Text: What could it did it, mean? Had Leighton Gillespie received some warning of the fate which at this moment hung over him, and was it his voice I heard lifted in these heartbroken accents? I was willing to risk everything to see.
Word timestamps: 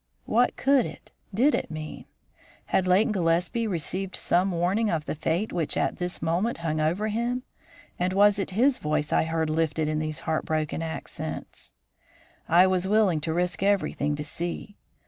What 0.25 0.55
could 0.55 0.87
it 0.87 1.11
did 1.31 1.53
it, 1.53 1.69
mean? 1.69 2.05
Had 2.65 2.87
Leighton 2.87 3.11
Gillespie 3.11 3.67
received 3.67 4.15
some 4.15 4.49
warning 4.49 4.89
of 4.89 5.05
the 5.05 5.13
fate 5.13 5.53
which 5.53 5.77
at 5.77 5.97
this 5.99 6.23
moment 6.23 6.57
hung 6.65 6.79
over 6.81 7.09
him, 7.09 7.43
and 7.99 8.11
was 8.11 8.39
it 8.39 8.49
his 8.49 8.79
voice 8.79 9.13
I 9.13 9.25
heard 9.25 9.51
lifted 9.51 9.87
in 9.87 9.99
these 9.99 10.21
heartbroken 10.21 10.81
accents? 10.81 11.71
I 12.49 12.65
was 12.65 12.87
willing 12.87 13.21
to 13.21 13.31
risk 13.33 13.61
everything 13.61 14.15
to 14.15 14.23
see. 14.23 14.75